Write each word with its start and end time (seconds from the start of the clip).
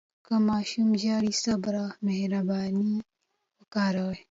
که 0.25 0.33
ماشوم 0.47 0.89
ژاړي، 1.01 1.31
صبر 1.43 1.73
او 1.83 1.89
مهرباني 2.07 2.93
وکاروئ. 3.59 4.17